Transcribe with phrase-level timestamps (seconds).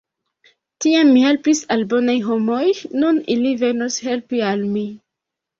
[0.85, 2.63] Tiam mi helpis al bonaj homoj,
[3.05, 4.87] nun ili venos helpi al mi!